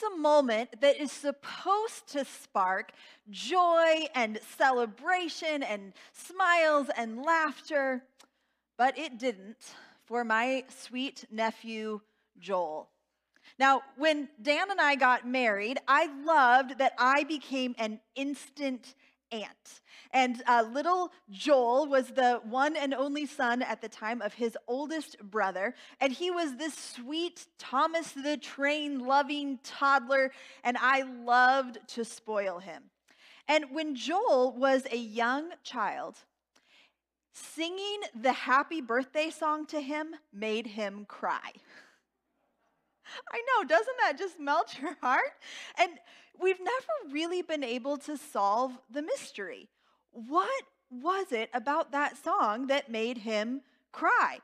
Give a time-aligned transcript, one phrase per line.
[0.00, 2.92] it's a moment that is supposed to spark
[3.28, 8.02] joy and celebration and smiles and laughter,
[8.78, 9.74] but it didn't
[10.06, 12.00] for my sweet nephew,
[12.38, 12.88] Joel.
[13.58, 18.94] Now, when Dan and I got married, I loved that I became an instant
[19.32, 19.80] aunt.
[20.12, 24.56] And uh, little Joel was the one and only son at the time of his
[24.66, 25.74] oldest brother.
[26.00, 30.32] And he was this sweet Thomas the Train loving toddler.
[30.64, 32.84] And I loved to spoil him.
[33.46, 36.18] And when Joel was a young child,
[37.32, 41.52] singing the happy birthday song to him made him cry.
[43.32, 45.32] I know, doesn't that just melt your heart?
[45.78, 45.92] And
[46.40, 49.68] we've never really been able to solve the mystery.
[50.12, 54.38] What was it about that song that made him cry?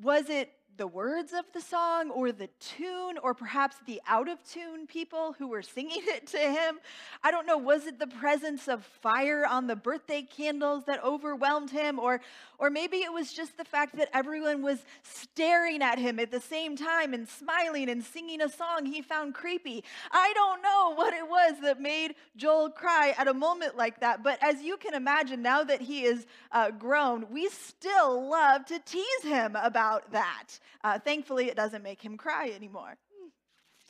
[0.00, 4.42] Was it the words of the song or the tune or perhaps the out of
[4.42, 6.78] tune people who were singing it to him.
[7.22, 11.70] I don't know, was it the presence of fire on the birthday candles that overwhelmed
[11.70, 12.20] him or
[12.58, 16.40] or maybe it was just the fact that everyone was staring at him at the
[16.40, 19.84] same time and smiling and singing a song he found creepy.
[20.10, 24.22] I don't know what it was that made Joel cry at a moment like that,
[24.22, 28.78] but as you can imagine now that he is uh, grown, we still love to
[28.80, 30.58] tease him about that.
[30.82, 32.96] Uh, thankfully, it doesn't make him cry anymore.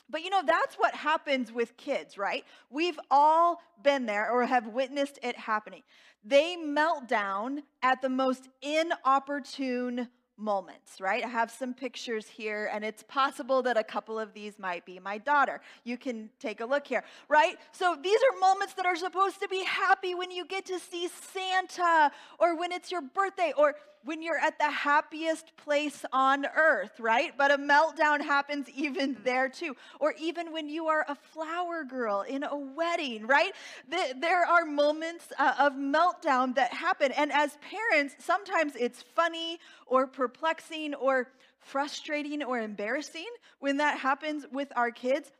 [0.09, 2.45] But you know, that's what happens with kids, right?
[2.69, 5.83] We've all been there or have witnessed it happening.
[6.23, 11.23] They melt down at the most inopportune moments, right?
[11.23, 14.99] I have some pictures here, and it's possible that a couple of these might be
[14.99, 15.61] my daughter.
[15.83, 17.57] You can take a look here, right?
[17.71, 21.07] So these are moments that are supposed to be happy when you get to see
[21.07, 26.99] Santa, or when it's your birthday, or when you're at the happiest place on earth,
[26.99, 27.33] right?
[27.37, 29.75] But a meltdown happens even there too.
[29.99, 33.51] Or even when you are a flower girl in a wedding, right?
[33.89, 37.11] There are moments uh, of meltdown that happen.
[37.13, 41.27] And as parents, sometimes it's funny or perplexing or
[41.59, 43.27] frustrating or embarrassing
[43.59, 45.31] when that happens with our kids.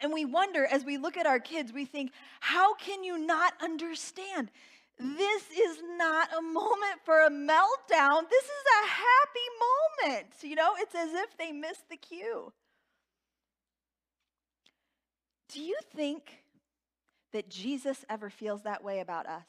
[0.00, 3.54] And we wonder as we look at our kids, we think, how can you not
[3.62, 4.50] understand?
[4.98, 8.28] This is not a moment for a meltdown.
[8.30, 9.48] This is a happy
[10.06, 10.28] moment.
[10.42, 12.52] You know, it's as if they missed the cue.
[15.52, 16.44] Do you think
[17.32, 19.46] that Jesus ever feels that way about us?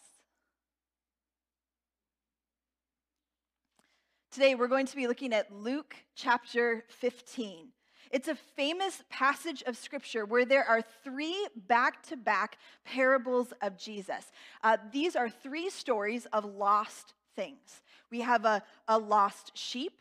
[4.32, 7.70] Today, we're going to be looking at Luke chapter 15.
[8.12, 13.78] It's a famous passage of scripture where there are three back to back parables of
[13.78, 14.32] Jesus.
[14.64, 17.82] Uh, these are three stories of lost things.
[18.10, 19.94] We have a, a lost sheep,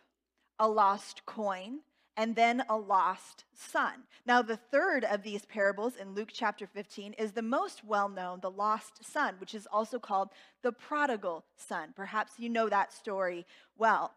[0.59, 1.81] a lost coin,
[2.17, 4.05] and then a lost son.
[4.25, 8.41] Now, the third of these parables in Luke chapter 15 is the most well known,
[8.41, 10.31] the lost son, which is also called
[10.62, 11.93] the prodigal son.
[11.94, 13.44] Perhaps you know that story
[13.77, 14.15] well.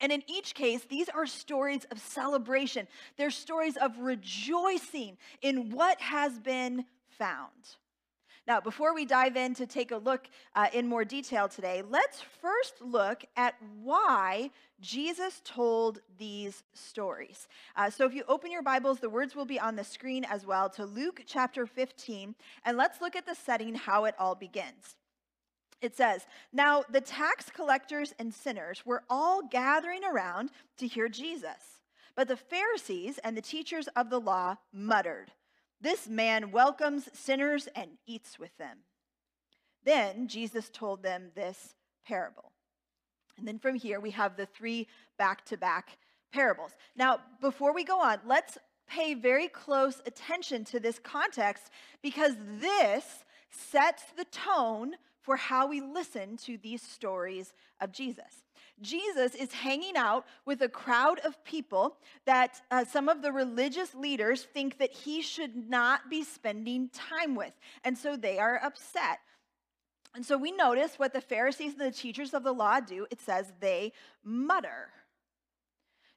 [0.00, 2.88] And in each case, these are stories of celebration.
[3.16, 6.84] They're stories of rejoicing in what has been
[7.18, 7.76] found.
[8.46, 12.20] Now, before we dive in to take a look uh, in more detail today, let's
[12.42, 14.50] first look at why
[14.80, 17.48] Jesus told these stories.
[17.74, 20.44] Uh, so, if you open your Bibles, the words will be on the screen as
[20.44, 22.34] well to Luke chapter 15,
[22.66, 24.96] and let's look at the setting, how it all begins.
[25.84, 31.80] It says, Now the tax collectors and sinners were all gathering around to hear Jesus.
[32.16, 35.32] But the Pharisees and the teachers of the law muttered,
[35.80, 38.78] This man welcomes sinners and eats with them.
[39.84, 41.74] Then Jesus told them this
[42.06, 42.52] parable.
[43.36, 44.88] And then from here, we have the three
[45.18, 45.98] back to back
[46.32, 46.72] parables.
[46.96, 48.56] Now, before we go on, let's
[48.88, 51.70] pay very close attention to this context
[52.02, 58.42] because this sets the tone for how we listen to these stories of Jesus.
[58.80, 63.94] Jesus is hanging out with a crowd of people that uh, some of the religious
[63.94, 67.52] leaders think that he should not be spending time with.
[67.84, 69.18] And so they are upset.
[70.14, 73.06] And so we notice what the Pharisees and the teachers of the law do.
[73.10, 73.92] It says they
[74.22, 74.90] mutter.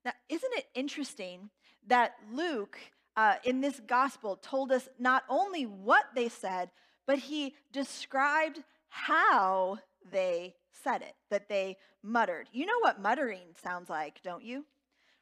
[0.03, 1.49] Now, isn't it interesting
[1.87, 2.77] that Luke
[3.15, 6.69] uh, in this gospel told us not only what they said,
[7.07, 8.63] but he described
[8.97, 9.77] how
[10.11, 12.47] they said it, that they muttered.
[12.51, 14.65] You know what muttering sounds like, don't you?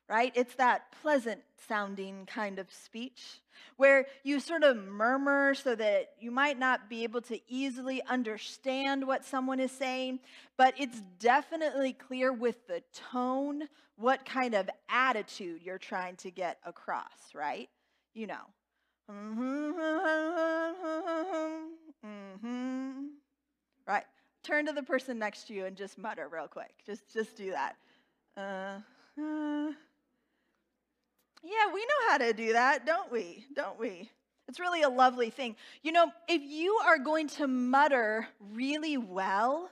[0.07, 0.31] Right?
[0.35, 3.41] It's that pleasant sounding kind of speech
[3.77, 9.05] where you sort of murmur so that you might not be able to easily understand
[9.05, 10.19] what someone is saying,
[10.57, 13.63] but it's definitely clear with the tone
[13.97, 17.69] what kind of attitude you're trying to get across, right?
[18.13, 18.45] You know.
[19.11, 19.65] Mm-hmm.
[23.87, 24.03] Right.
[24.43, 26.73] Turn to the person next to you and just mutter real quick.
[26.85, 27.75] Just just do that.
[28.37, 28.79] Uh,
[29.21, 29.71] uh.
[31.43, 33.45] Yeah, we know how to do that, don't we?
[33.55, 34.09] Don't we?
[34.47, 35.55] It's really a lovely thing.
[35.83, 39.69] You know, if you are going to mutter really well,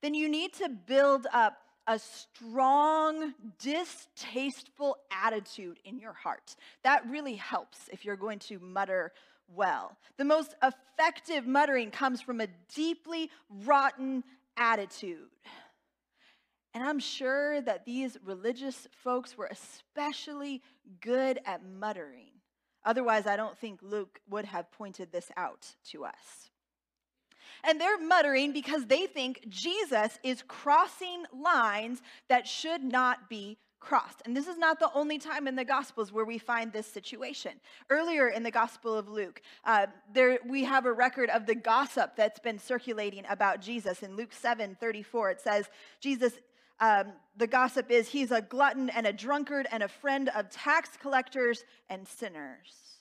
[0.00, 6.54] then you need to build up a strong, distasteful attitude in your heart.
[6.84, 9.12] That really helps if you're going to mutter
[9.54, 9.96] well.
[10.16, 13.30] The most effective muttering comes from a deeply
[13.64, 14.24] rotten
[14.56, 15.28] attitude.
[16.74, 20.62] And I'm sure that these religious folks were especially
[21.00, 22.30] good at muttering.
[22.84, 26.50] Otherwise, I don't think Luke would have pointed this out to us.
[27.64, 34.22] And they're muttering because they think Jesus is crossing lines that should not be crossed.
[34.24, 37.52] And this is not the only time in the Gospels where we find this situation.
[37.90, 42.16] Earlier in the Gospel of Luke, uh, there we have a record of the gossip
[42.16, 44.02] that's been circulating about Jesus.
[44.02, 45.68] In Luke 7 34, it says,
[46.00, 46.32] Jesus.
[46.80, 50.88] Um, the gossip is he's a glutton and a drunkard and a friend of tax
[51.00, 52.98] collectors and sinners.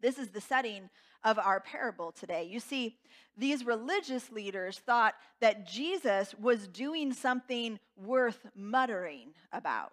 [0.00, 0.90] This is the setting
[1.24, 2.44] of our parable today.
[2.44, 2.96] You see,
[3.36, 9.92] these religious leaders thought that Jesus was doing something worth muttering about.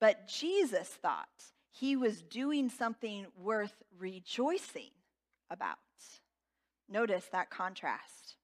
[0.00, 1.28] But Jesus thought
[1.70, 4.90] he was doing something worth rejoicing
[5.50, 5.78] about.
[6.88, 8.36] Notice that contrast.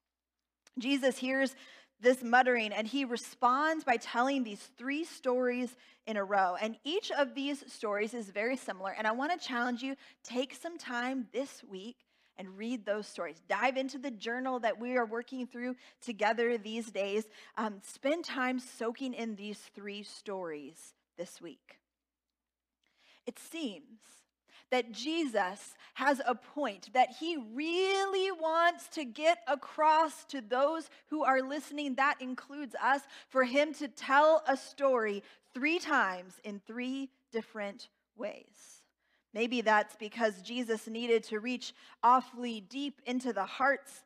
[0.79, 1.55] Jesus hears
[2.01, 5.77] this muttering and he responds by telling these three stories
[6.07, 6.57] in a row.
[6.61, 8.93] And each of these stories is very similar.
[8.97, 11.97] And I want to challenge you take some time this week
[12.37, 13.43] and read those stories.
[13.49, 17.25] Dive into the journal that we are working through together these days.
[17.57, 21.81] Um, spend time soaking in these three stories this week.
[23.27, 24.01] It seems
[24.71, 31.25] that Jesus has a point that he really wants to get across to those who
[31.25, 31.97] are listening.
[31.97, 35.23] That includes us, for him to tell a story
[35.53, 38.83] three times in three different ways.
[39.33, 41.73] Maybe that's because Jesus needed to reach
[42.03, 44.05] awfully deep into the hearts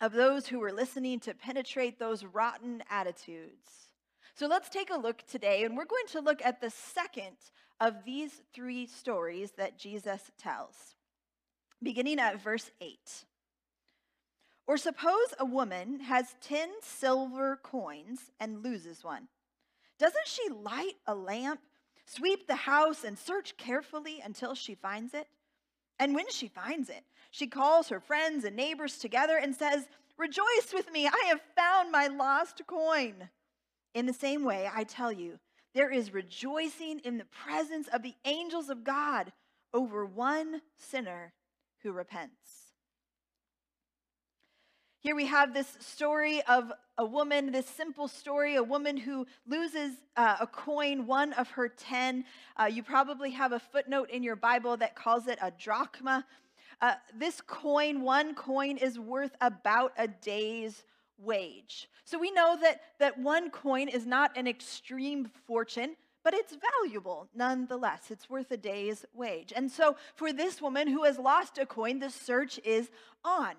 [0.00, 3.88] of those who were listening to penetrate those rotten attitudes.
[4.34, 7.36] So let's take a look today, and we're going to look at the second
[7.80, 10.94] of these three stories that Jesus tells,
[11.82, 13.24] beginning at verse 8.
[14.66, 19.28] Or suppose a woman has 10 silver coins and loses one.
[19.98, 21.60] Doesn't she light a lamp,
[22.06, 25.28] sweep the house, and search carefully until she finds it?
[25.98, 29.86] And when she finds it, she calls her friends and neighbors together and says,
[30.16, 33.28] Rejoice with me, I have found my lost coin.
[33.94, 35.38] In the same way, I tell you,
[35.74, 39.32] there is rejoicing in the presence of the angels of God
[39.72, 41.32] over one sinner
[41.82, 42.72] who repents.
[45.00, 49.94] Here we have this story of a woman, this simple story, a woman who loses
[50.16, 52.24] uh, a coin, one of her 10.
[52.56, 56.24] Uh, you probably have a footnote in your Bible that calls it a drachma.
[56.80, 60.84] Uh, this coin, one coin, is worth about a day's
[61.22, 61.88] wage.
[62.04, 67.28] So we know that, that one coin is not an extreme fortune, but it's valuable
[67.34, 68.10] nonetheless.
[68.10, 69.52] It's worth a day's wage.
[69.54, 72.90] And so for this woman who has lost a coin, the search is
[73.24, 73.54] on.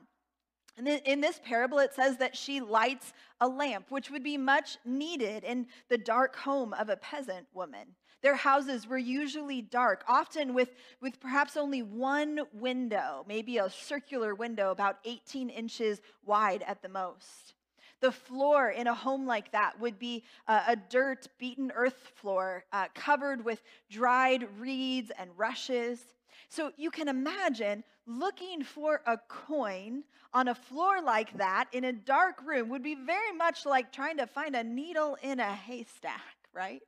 [0.78, 4.78] And in this parable, it says that she lights a lamp, which would be much
[4.84, 7.96] needed in the dark home of a peasant woman.
[8.24, 10.70] Their houses were usually dark, often with,
[11.02, 16.88] with perhaps only one window, maybe a circular window about 18 inches wide at the
[16.88, 17.54] most.
[18.00, 22.64] The floor in a home like that would be uh, a dirt beaten earth floor
[22.72, 26.02] uh, covered with dried reeds and rushes.
[26.48, 30.04] So you can imagine looking for a coin
[30.34, 34.18] on a floor like that in a dark room would be very much like trying
[34.18, 36.82] to find a needle in a haystack, right?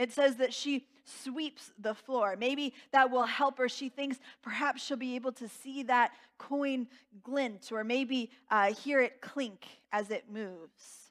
[0.00, 2.34] It says that she sweeps the floor.
[2.34, 3.68] Maybe that will help her.
[3.68, 6.88] She thinks perhaps she'll be able to see that coin
[7.22, 11.10] glint or maybe uh, hear it clink as it moves.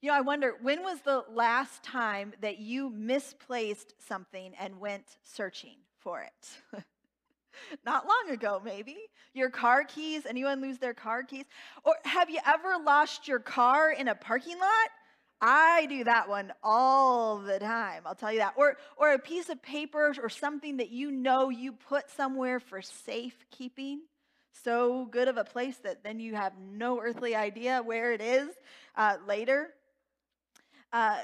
[0.00, 5.04] You know, I wonder when was the last time that you misplaced something and went
[5.22, 6.82] searching for it?
[7.86, 8.96] Not long ago, maybe.
[9.34, 11.44] Your car keys, anyone lose their car keys?
[11.84, 14.90] Or have you ever lost your car in a parking lot?
[15.44, 18.02] I do that one all the time.
[18.06, 18.54] I'll tell you that.
[18.56, 22.80] Or, or a piece of paper or something that you know you put somewhere for
[22.80, 24.02] safekeeping.
[24.64, 28.50] So good of a place that then you have no earthly idea where it is
[28.96, 29.70] uh, later.
[30.92, 31.18] Uh,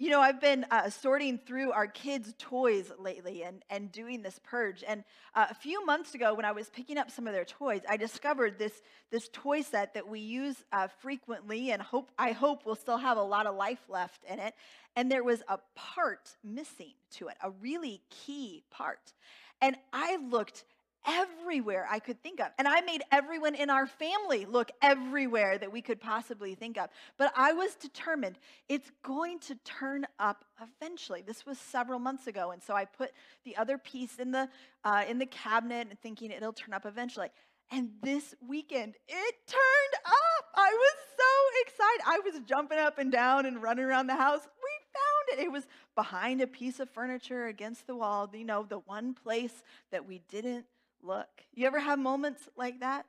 [0.00, 4.40] You know, I've been uh, sorting through our kids' toys lately and, and doing this
[4.42, 4.82] purge.
[4.88, 5.04] And
[5.34, 7.98] uh, a few months ago, when I was picking up some of their toys, I
[7.98, 8.72] discovered this,
[9.10, 13.18] this toy set that we use uh, frequently and hope, I hope will still have
[13.18, 14.54] a lot of life left in it.
[14.96, 19.12] And there was a part missing to it, a really key part.
[19.60, 20.64] And I looked
[21.06, 22.48] everywhere I could think of.
[22.58, 26.88] And I made everyone in our family look everywhere that we could possibly think of.
[27.16, 28.38] But I was determined
[28.68, 31.22] it's going to turn up eventually.
[31.22, 33.12] This was several months ago, and so I put
[33.44, 34.48] the other piece in the
[34.84, 37.28] uh, in the cabinet and thinking it'll turn up eventually.
[37.72, 40.44] And this weekend, it turned up.
[40.56, 42.02] I was so excited.
[42.04, 44.40] I was jumping up and down and running around the house.
[44.40, 45.44] We found it.
[45.44, 49.62] It was behind a piece of furniture against the wall, you know, the one place
[49.92, 50.66] that we didn't
[51.02, 51.28] look.
[51.54, 53.06] You ever have moments like that?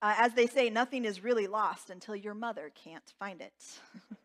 [0.00, 3.52] Uh, as they say, nothing is really lost until your mother can't find it.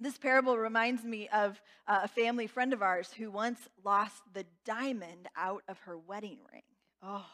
[0.00, 4.44] this parable reminds me of uh, a family friend of ours who once lost the
[4.64, 6.62] diamond out of her wedding ring.
[7.02, 7.26] Oh.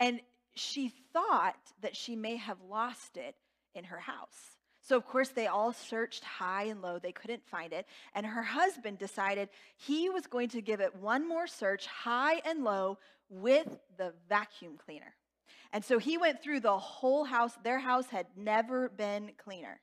[0.00, 0.20] And
[0.54, 3.34] she thought that she may have lost it
[3.74, 4.55] in her house.
[4.86, 7.00] So, of course, they all searched high and low.
[7.00, 7.86] They couldn't find it.
[8.14, 12.62] And her husband decided he was going to give it one more search, high and
[12.62, 15.14] low, with the vacuum cleaner.
[15.72, 17.52] And so he went through the whole house.
[17.64, 19.80] Their house had never been cleaner.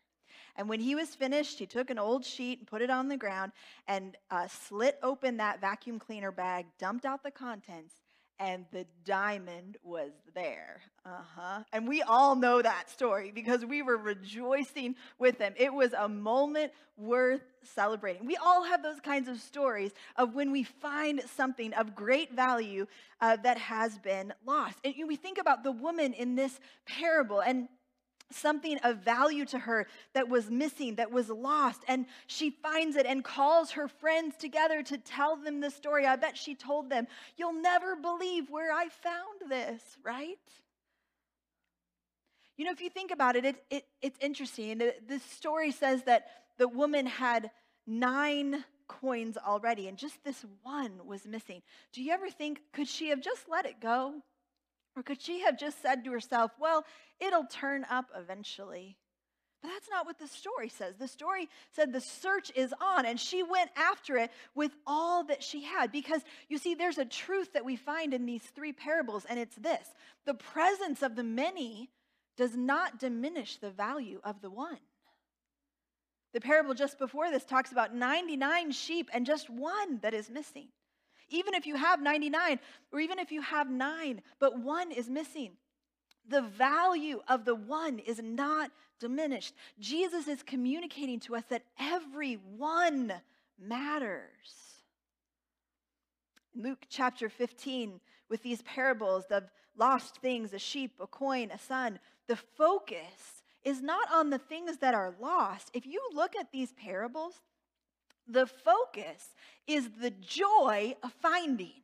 [0.56, 3.18] And when he was finished, he took an old sheet and put it on the
[3.18, 3.52] ground
[3.90, 7.96] and uh, slit open that vacuum cleaner bag, dumped out the contents,
[8.44, 10.82] and the diamond was there.
[11.06, 11.64] Uh huh.
[11.72, 15.54] And we all know that story because we were rejoicing with them.
[15.58, 18.26] It was a moment worth celebrating.
[18.26, 22.86] We all have those kinds of stories of when we find something of great value
[23.22, 24.78] uh, that has been lost.
[24.84, 27.70] And we think about the woman in this parable, and
[28.34, 31.82] something of value to her that was missing, that was lost.
[31.88, 36.06] And she finds it and calls her friends together to tell them the story.
[36.06, 40.38] I bet she told them, You'll never believe where I found this, right?
[42.58, 44.78] You know, if you think about it, it, it it's interesting.
[44.78, 47.50] The story says that the woman had
[47.88, 51.62] nine coins already, and just this one was missing.
[51.92, 54.22] Do you ever think, could she have just let it go?
[54.96, 56.86] Or could she have just said to herself, well,
[57.20, 58.98] it'll turn up eventually?
[59.62, 60.96] But that's not what the story says.
[60.98, 65.42] The story said the search is on, and she went after it with all that
[65.42, 65.92] she had.
[65.92, 69.56] Because you see, there's a truth that we find in these three parables, and it's
[69.56, 69.88] this
[70.26, 71.90] the presence of the many
[72.36, 74.80] does not diminish the value of the one.
[76.34, 80.68] The parable just before this talks about 99 sheep and just one that is missing.
[81.34, 82.60] Even if you have 99,
[82.92, 85.54] or even if you have nine, but one is missing,
[86.30, 89.56] the value of the one is not diminished.
[89.80, 93.12] Jesus is communicating to us that every one
[93.60, 94.30] matters.
[96.56, 98.00] Luke chapter 15,
[98.30, 101.98] with these parables of lost things, a sheep, a coin, a son,
[102.28, 105.72] the focus is not on the things that are lost.
[105.74, 107.42] If you look at these parables,
[108.28, 109.30] the focus
[109.68, 111.84] is the joy of finding.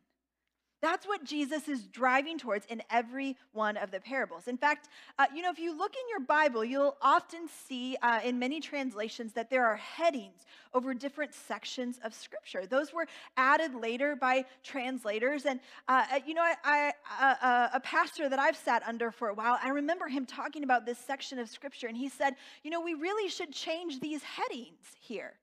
[0.82, 4.48] That's what Jesus is driving towards in every one of the parables.
[4.48, 8.22] In fact, uh, you know, if you look in your Bible, you'll often see uh,
[8.24, 12.66] in many translations that there are headings over different sections of Scripture.
[12.66, 15.46] Those were added later by translators.
[15.46, 19.12] And, uh, uh you know, I, I, uh, uh, a pastor that I've sat under
[19.12, 22.36] for a while, I remember him talking about this section of Scripture, and he said,
[22.64, 25.34] you know, we really should change these headings here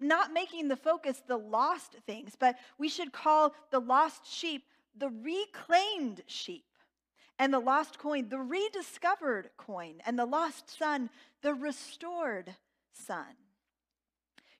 [0.00, 4.64] not making the focus the lost things, but we should call the lost sheep
[4.98, 6.64] the reclaimed sheep,
[7.38, 11.10] and the lost coin the rediscovered coin, and the lost son
[11.42, 12.54] the restored
[12.92, 13.36] son.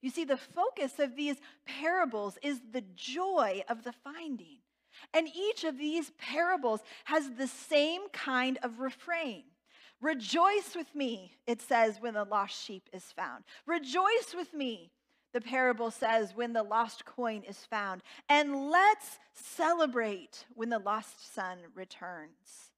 [0.03, 4.59] You see, the focus of these parables is the joy of the finding.
[5.13, 9.45] And each of these parables has the same kind of refrain.
[10.01, 13.45] Rejoice with me, it says, when the lost sheep is found.
[13.67, 14.91] Rejoice with me
[15.37, 18.03] the parable says, when the lost coin is found.
[18.31, 22.71] And let's celebrate when the lost son returns.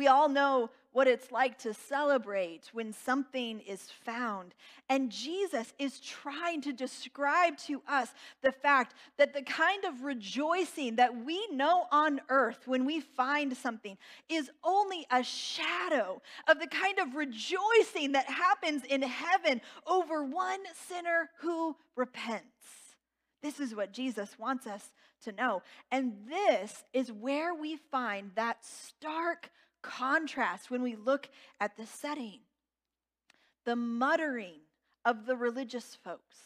[0.00, 4.54] We all know what it's like to celebrate when something is found.
[4.88, 8.08] And Jesus is trying to describe to us
[8.42, 13.54] the fact that the kind of rejoicing that we know on earth when we find
[13.54, 13.98] something
[14.30, 20.60] is only a shadow of the kind of rejoicing that happens in heaven over one
[20.88, 22.46] sinner who repents.
[23.42, 24.92] This is what Jesus wants us
[25.24, 25.60] to know.
[25.92, 29.50] And this is where we find that stark
[29.82, 31.28] contrast when we look
[31.60, 32.40] at the setting.
[33.64, 34.60] the muttering
[35.04, 36.36] of the religious folks,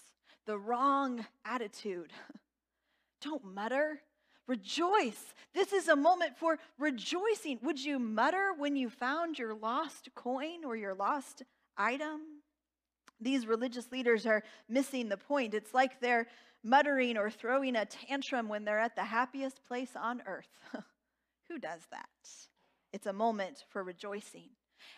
[0.46, 2.12] the wrong attitude.
[3.20, 4.02] Don't mutter.
[4.46, 5.32] Rejoice.
[5.54, 7.58] This is a moment for rejoicing.
[7.62, 11.42] Would you mutter when you found your lost coin or your lost
[11.78, 12.20] item?
[13.20, 15.54] These religious leaders are missing the point.
[15.54, 16.26] It's like they're
[16.62, 20.48] muttering or throwing a tantrum when they're at the happiest place on earth.
[21.48, 22.08] Who does that?
[22.94, 24.50] It's a moment for rejoicing.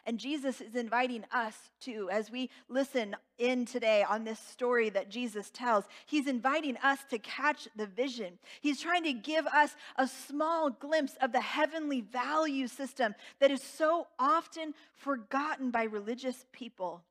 [0.04, 5.08] And Jesus is inviting us to, as we listen in today on this story that
[5.08, 8.38] Jesus tells, he's inviting us to catch the vision.
[8.60, 13.62] He's trying to give us a small glimpse of the heavenly value system that is
[13.62, 17.02] so often forgotten by religious people.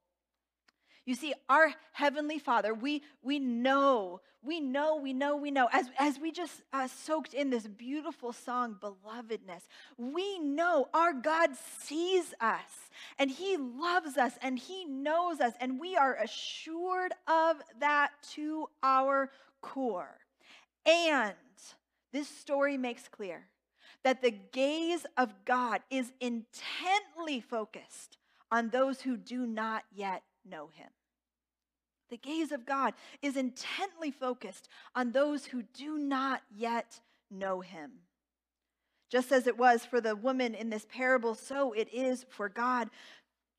[1.06, 5.86] You see, our Heavenly Father, we, we know, we know, we know, we know, as,
[6.00, 9.62] as we just uh, soaked in this beautiful song, Belovedness,
[9.98, 15.80] we know our God sees us and He loves us and He knows us, and
[15.80, 19.30] we are assured of that to our
[19.62, 20.18] core.
[20.88, 21.34] And
[22.12, 23.46] this story makes clear
[24.04, 28.18] that the gaze of God is intently focused
[28.52, 30.90] on those who do not yet know him.
[32.10, 37.00] The gaze of God is intently focused on those who do not yet
[37.32, 37.92] know him.
[39.10, 42.90] Just as it was for the woman in this parable, so it is for God.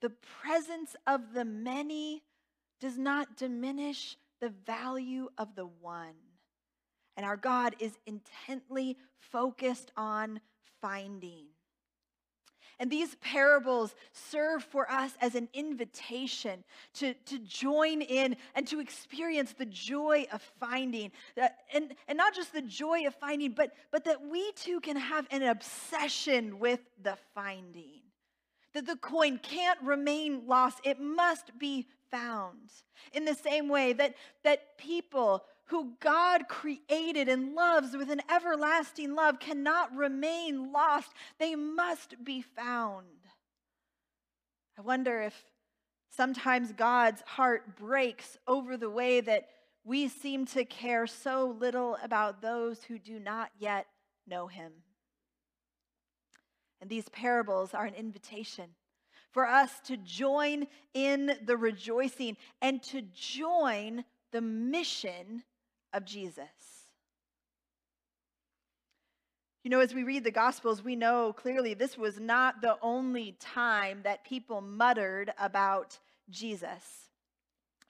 [0.01, 0.13] The
[0.43, 2.23] presence of the many
[2.81, 6.15] does not diminish the value of the one.
[7.17, 10.41] And our God is intently focused on
[10.81, 11.47] finding.
[12.79, 16.63] And these parables serve for us as an invitation
[16.95, 21.11] to, to join in and to experience the joy of finding.
[21.41, 24.97] Uh, and, and not just the joy of finding, but, but that we too can
[24.97, 28.03] have an obsession with the finding.
[28.75, 32.59] That the coin can't remain lost, it must be found.
[33.15, 39.15] In the same way that, that people who God created and loves with an everlasting
[39.15, 41.13] love cannot remain lost.
[41.39, 43.07] They must be found.
[44.79, 45.35] I wonder if
[46.11, 49.49] sometimes God's heart breaks over the way that
[49.85, 53.87] we seem to care so little about those who do not yet
[54.27, 54.73] know Him.
[56.81, 58.67] And these parables are an invitation
[59.33, 65.43] for us to join in the rejoicing and to join the mission
[65.93, 66.45] of Jesus.
[69.65, 73.37] You know, as we read the Gospels, we know clearly this was not the only
[73.41, 75.99] time that people muttered about
[76.31, 77.11] Jesus.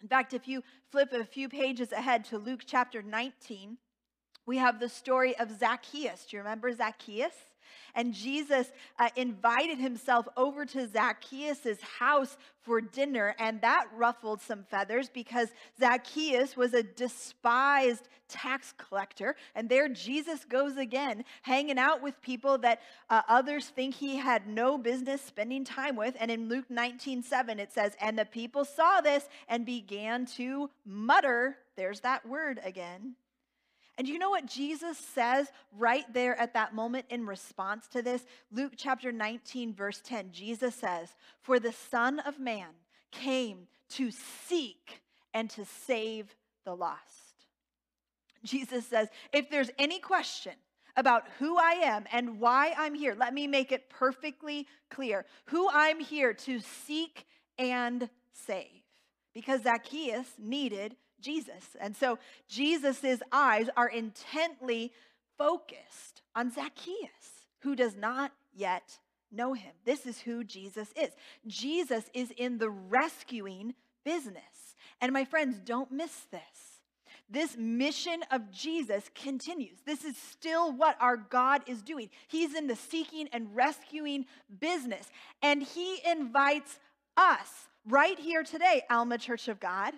[0.02, 3.76] In fact, if you flip a few pages ahead to Luke chapter 19,
[4.46, 6.26] we have the story of Zacchaeus.
[6.26, 7.34] Do you remember Zacchaeus?
[7.96, 14.64] And Jesus uh, invited himself over to Zacchaeus' house for dinner, and that ruffled some
[14.64, 15.48] feathers because
[15.80, 19.34] Zacchaeus was a despised tax collector.
[19.54, 24.46] And there Jesus goes again, hanging out with people that uh, others think he had
[24.46, 26.16] no business spending time with.
[26.20, 30.68] And in Luke 19 7, it says, And the people saw this and began to
[30.84, 31.56] mutter.
[31.76, 33.14] There's that word again
[33.98, 38.26] and you know what Jesus says right there at that moment in response to this?
[38.52, 40.32] Luke chapter 19, verse 10.
[40.32, 42.68] Jesus says, For the Son of Man
[43.10, 45.00] came to seek
[45.32, 47.00] and to save the lost.
[48.44, 50.52] Jesus says, If there's any question,
[50.96, 53.14] about who I am and why I'm here.
[53.14, 57.26] Let me make it perfectly clear who I'm here to seek
[57.58, 58.82] and save.
[59.34, 61.76] Because Zacchaeus needed Jesus.
[61.80, 64.92] And so Jesus' eyes are intently
[65.36, 68.98] focused on Zacchaeus, who does not yet
[69.32, 69.72] know him.
[69.84, 71.10] This is who Jesus is.
[71.46, 74.76] Jesus is in the rescuing business.
[75.00, 76.40] And my friends, don't miss this.
[77.28, 79.78] This mission of Jesus continues.
[79.84, 82.08] This is still what our God is doing.
[82.28, 84.26] He's in the seeking and rescuing
[84.60, 85.10] business.
[85.42, 86.78] And He invites
[87.16, 89.94] us right here today, Alma Church of God,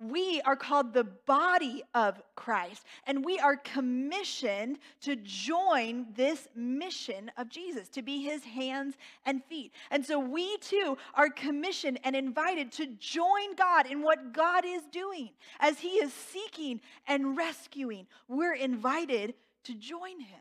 [0.00, 7.30] we are called the body of Christ, and we are commissioned to join this mission
[7.36, 8.94] of Jesus, to be his hands
[9.26, 9.72] and feet.
[9.90, 14.82] And so we too are commissioned and invited to join God in what God is
[14.90, 15.30] doing.
[15.60, 19.34] As he is seeking and rescuing, we're invited
[19.64, 20.40] to join him.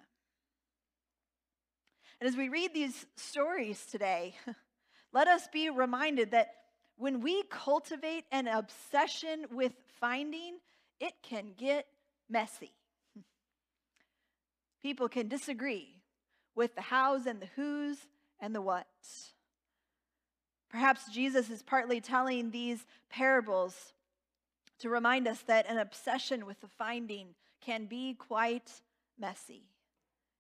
[2.21, 4.35] And as we read these stories today,
[5.13, 6.58] let us be reminded that
[6.99, 10.57] when we cultivate an obsession with finding,
[10.99, 11.85] it can get
[12.29, 12.73] messy.
[14.81, 15.95] People can disagree
[16.55, 17.97] with the hows and the who's
[18.41, 19.33] and the what's.
[20.69, 23.93] Perhaps Jesus is partly telling these parables
[24.79, 27.29] to remind us that an obsession with the finding
[27.61, 28.69] can be quite
[29.17, 29.63] messy.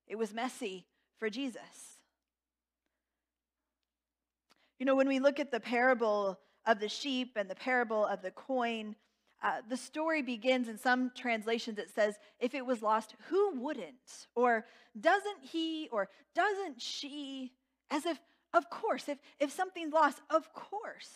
[0.07, 0.85] It was messy
[1.17, 1.99] for Jesus.
[4.77, 6.37] You know, when we look at the parable
[6.69, 8.95] of the sheep and the parable of the coin,
[9.41, 14.27] uh, the story begins in some translations, it says, if it was lost, who wouldn't?
[14.35, 14.65] Or
[14.99, 17.53] doesn't he or doesn't she?
[17.89, 18.19] As if,
[18.53, 21.09] of course, if, if something's lost, of course.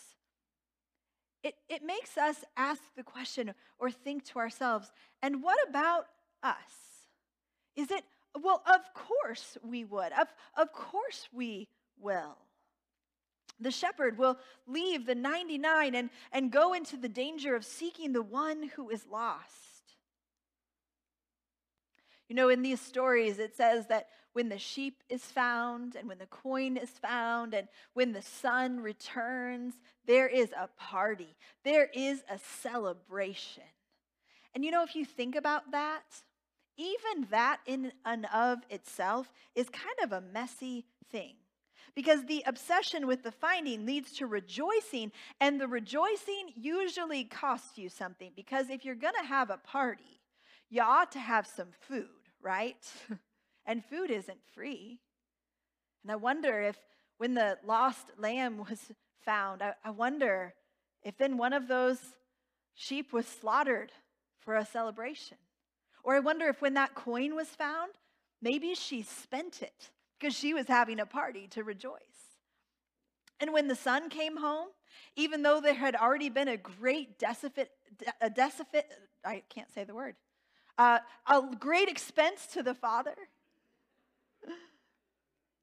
[1.44, 4.90] It, it makes us ask the question or think to ourselves,
[5.22, 6.06] and what about
[6.42, 6.56] us?
[7.76, 8.02] Is it,
[8.42, 10.12] well, of course we would.
[10.18, 11.68] Of, of course we
[12.00, 12.38] will.
[13.60, 18.22] The shepherd will leave the 99 and, and go into the danger of seeking the
[18.22, 19.74] one who is lost.
[22.28, 26.18] You know, in these stories, it says that when the sheep is found, and when
[26.18, 29.74] the coin is found, and when the son returns,
[30.06, 33.62] there is a party, there is a celebration.
[34.54, 36.02] And you know, if you think about that,
[36.76, 41.34] even that in and of itself is kind of a messy thing.
[41.94, 47.88] Because the obsession with the finding leads to rejoicing, and the rejoicing usually costs you
[47.88, 48.32] something.
[48.34, 50.20] Because if you're going to have a party,
[50.70, 52.08] you ought to have some food,
[52.42, 52.84] right?
[53.66, 54.98] and food isn't free.
[56.02, 56.76] And I wonder if
[57.18, 58.92] when the lost lamb was
[59.24, 60.54] found, I, I wonder
[61.04, 61.98] if then one of those
[62.74, 63.92] sheep was slaughtered
[64.40, 65.38] for a celebration.
[66.02, 67.92] Or I wonder if when that coin was found,
[68.42, 69.90] maybe she spent it
[70.24, 72.00] because she was having a party to rejoice.
[73.40, 74.68] And when the son came home,
[75.16, 77.68] even though there had already been a great deficit,
[78.22, 78.90] a deficit,
[79.22, 80.14] I can't say the word,
[80.78, 83.14] uh, a great expense to the father,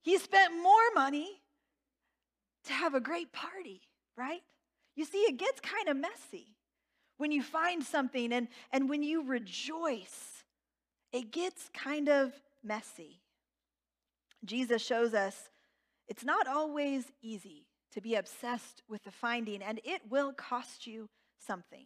[0.04, 1.42] he spent more money
[2.66, 3.82] to have a great party,
[4.16, 4.44] right?
[4.96, 6.56] You see, it gets kind of messy
[7.18, 10.44] when you find something and, and when you rejoice,
[11.12, 12.32] it gets kind of
[12.64, 13.22] messy.
[14.44, 15.50] Jesus shows us
[16.08, 21.10] it's not always easy to be obsessed with the finding, and it will cost you
[21.40, 21.86] something.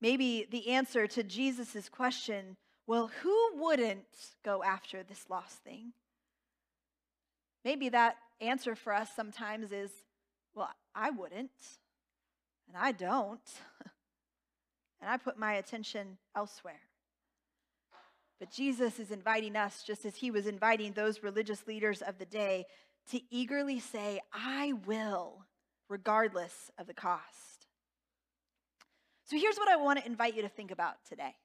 [0.00, 4.04] Maybe the answer to Jesus' question, well, who wouldn't
[4.44, 5.92] go after this lost thing?
[7.64, 9.90] Maybe that answer for us sometimes is,
[10.54, 11.50] well, I wouldn't,
[12.66, 13.40] and I don't,
[15.00, 16.80] and I put my attention elsewhere.
[18.40, 22.24] But Jesus is inviting us, just as he was inviting those religious leaders of the
[22.24, 22.64] day,
[23.10, 25.44] to eagerly say, I will,
[25.88, 27.66] regardless of the cost.
[29.24, 31.36] So here's what I want to invite you to think about today.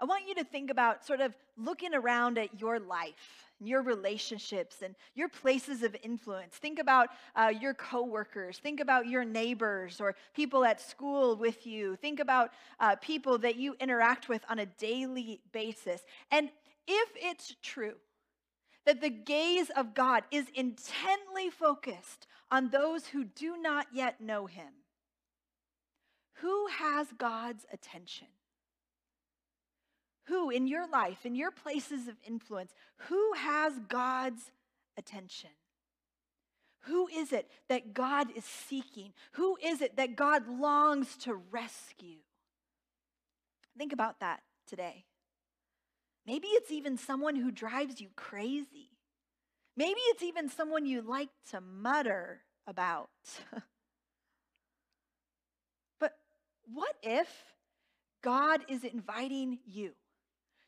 [0.00, 4.82] I want you to think about sort of looking around at your life your relationships
[4.82, 6.56] and your places of influence.
[6.56, 8.58] Think about uh, your coworkers.
[8.58, 11.96] Think about your neighbors or people at school with you.
[11.96, 16.02] Think about uh, people that you interact with on a daily basis.
[16.30, 16.50] And
[16.86, 17.94] if it's true
[18.84, 24.46] that the gaze of God is intently focused on those who do not yet know
[24.46, 24.72] Him,
[26.34, 28.28] who has God's attention?
[30.28, 32.72] Who in your life, in your places of influence,
[33.08, 34.50] who has God's
[34.96, 35.50] attention?
[36.86, 39.12] Who is it that God is seeking?
[39.32, 42.18] Who is it that God longs to rescue?
[43.76, 45.04] Think about that today.
[46.26, 48.90] Maybe it's even someone who drives you crazy.
[49.76, 53.10] Maybe it's even someone you like to mutter about.
[56.00, 56.16] but
[56.72, 57.28] what if
[58.22, 59.92] God is inviting you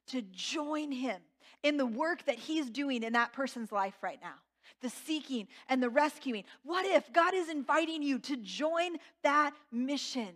[0.09, 1.21] to join him
[1.63, 4.35] in the work that he's doing in that person's life right now
[4.81, 6.45] the seeking and the rescuing.
[6.63, 10.29] What if God is inviting you to join that mission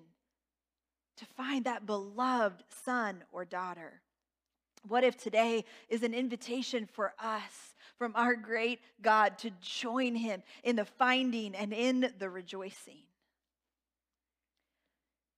[1.19, 4.01] to find that beloved son or daughter?
[4.89, 10.43] What if today is an invitation for us from our great God to join him
[10.65, 13.03] in the finding and in the rejoicing?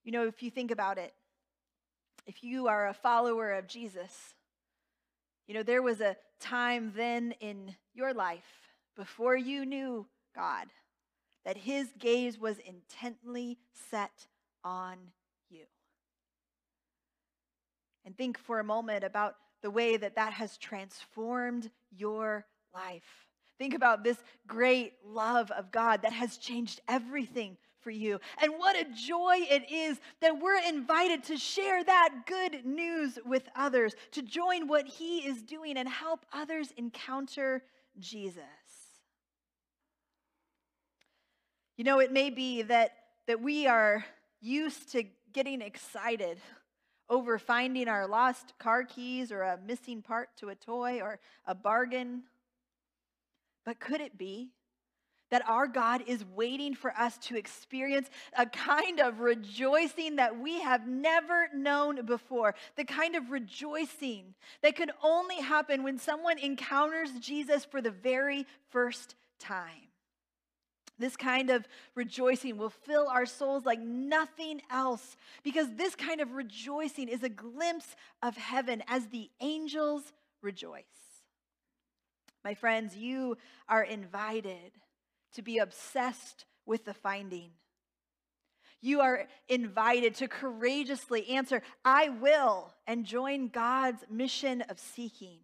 [0.02, 1.12] You know, if you think about it,
[2.26, 4.34] if you are a follower of Jesus,
[5.46, 10.66] you know, there was a time then in your life before you knew God
[11.44, 13.58] that his gaze was intently
[13.90, 14.26] set
[14.64, 14.96] on
[15.50, 15.64] you.
[18.04, 23.28] And think for a moment about the way that that has transformed your life.
[23.58, 28.18] Think about this great love of God that has changed everything for you.
[28.42, 33.46] And what a joy it is that we're invited to share that good news with
[33.54, 37.62] others, to join what He is doing and help others encounter
[38.00, 38.42] Jesus.
[41.76, 42.92] You know, it may be that,
[43.26, 44.04] that we are
[44.40, 46.38] used to getting excited
[47.10, 51.54] over finding our lost car keys or a missing part to a toy or a
[51.54, 52.22] bargain.
[53.64, 54.53] But could it be
[55.34, 60.60] that our God is waiting for us to experience a kind of rejoicing that we
[60.60, 62.54] have never known before?
[62.76, 68.46] The kind of rejoicing that could only happen when someone encounters Jesus for the very
[68.70, 69.88] first time.
[71.00, 71.66] This kind of
[71.96, 77.28] rejoicing will fill our souls like nothing else because this kind of rejoicing is a
[77.28, 80.84] glimpse of heaven as the angels rejoice.
[82.44, 83.36] My friends, you
[83.68, 84.70] are invited
[85.34, 87.50] to be obsessed with the finding.
[88.80, 95.38] You are invited to courageously answer, I will, and join God's mission of seeking.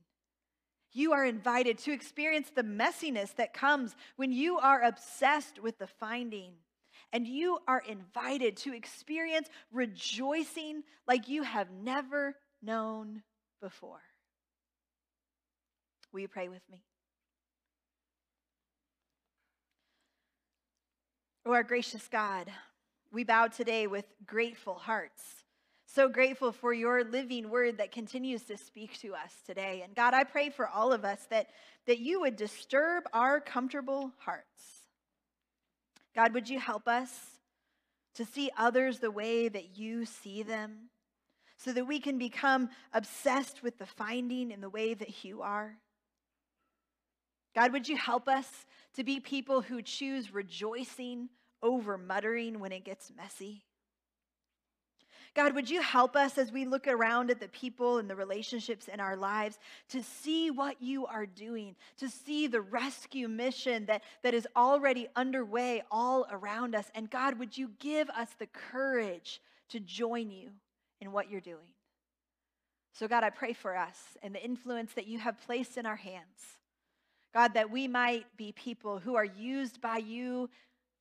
[0.92, 5.86] You are invited to experience the messiness that comes when you are obsessed with the
[5.86, 6.52] finding.
[7.12, 13.22] And you are invited to experience rejoicing like you have never known
[13.60, 14.02] before.
[16.12, 16.82] Will you pray with me?
[21.50, 22.48] Oh, our gracious God,
[23.10, 25.42] we bow today with grateful hearts
[25.84, 29.82] so grateful for your living word that continues to speak to us today.
[29.84, 31.48] And God, I pray for all of us that,
[31.88, 34.84] that you would disturb our comfortable hearts.
[36.14, 37.10] God, would you help us
[38.14, 40.90] to see others the way that you see them
[41.56, 45.78] so that we can become obsessed with the finding in the way that you are?
[47.56, 48.46] God, would you help us
[48.94, 51.28] to be people who choose rejoicing
[51.62, 53.64] over muttering when it gets messy?
[55.34, 58.88] God, would you help us as we look around at the people and the relationships
[58.88, 64.02] in our lives to see what you are doing, to see the rescue mission that,
[64.22, 66.90] that is already underway all around us?
[66.96, 70.50] And God, would you give us the courage to join you
[71.00, 71.58] in what you're doing?
[72.92, 75.96] So, God, I pray for us and the influence that you have placed in our
[75.96, 76.58] hands.
[77.32, 80.50] God, that we might be people who are used by you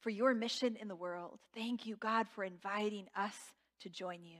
[0.01, 1.39] for your mission in the world.
[1.53, 3.35] Thank you, God, for inviting us
[3.81, 4.39] to join you.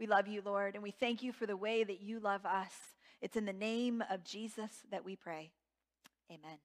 [0.00, 2.72] We love you, Lord, and we thank you for the way that you love us.
[3.20, 5.52] It's in the name of Jesus that we pray.
[6.30, 6.58] Amen.